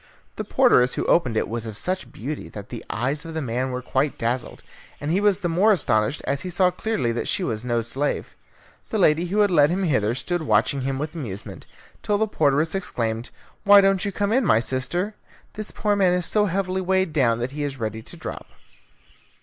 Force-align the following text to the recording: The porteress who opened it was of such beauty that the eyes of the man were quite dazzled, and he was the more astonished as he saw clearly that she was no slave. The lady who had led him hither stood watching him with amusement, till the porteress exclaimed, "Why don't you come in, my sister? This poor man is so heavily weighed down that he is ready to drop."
The 0.35 0.43
porteress 0.43 0.95
who 0.95 1.05
opened 1.05 1.37
it 1.37 1.47
was 1.47 1.67
of 1.67 1.77
such 1.77 2.11
beauty 2.11 2.49
that 2.49 2.69
the 2.69 2.83
eyes 2.89 3.23
of 3.23 3.35
the 3.35 3.39
man 3.43 3.69
were 3.69 3.83
quite 3.83 4.17
dazzled, 4.17 4.63
and 4.99 5.11
he 5.11 5.21
was 5.21 5.41
the 5.41 5.47
more 5.47 5.71
astonished 5.71 6.23
as 6.25 6.41
he 6.41 6.49
saw 6.49 6.71
clearly 6.71 7.11
that 7.11 7.27
she 7.27 7.43
was 7.43 7.63
no 7.63 7.83
slave. 7.83 8.33
The 8.89 8.97
lady 8.97 9.27
who 9.27 9.41
had 9.41 9.51
led 9.51 9.69
him 9.69 9.83
hither 9.83 10.15
stood 10.15 10.41
watching 10.41 10.81
him 10.81 10.97
with 10.97 11.13
amusement, 11.13 11.67
till 12.01 12.17
the 12.17 12.25
porteress 12.27 12.73
exclaimed, 12.73 13.29
"Why 13.63 13.79
don't 13.79 14.03
you 14.03 14.11
come 14.11 14.33
in, 14.33 14.43
my 14.43 14.59
sister? 14.59 15.13
This 15.53 15.69
poor 15.69 15.95
man 15.95 16.13
is 16.15 16.25
so 16.25 16.45
heavily 16.45 16.81
weighed 16.81 17.13
down 17.13 17.37
that 17.37 17.51
he 17.51 17.61
is 17.61 17.77
ready 17.77 18.01
to 18.01 18.17
drop." 18.17 18.47